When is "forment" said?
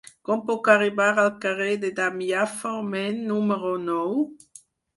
2.55-3.23